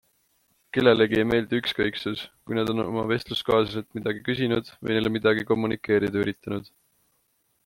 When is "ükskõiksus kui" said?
1.63-2.57